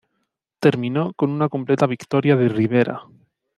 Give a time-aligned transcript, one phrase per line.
[0.59, 3.01] Terminó con una completa victoria de Rivera.